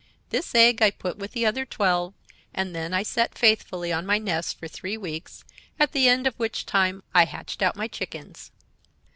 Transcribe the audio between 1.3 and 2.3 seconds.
the other twelve,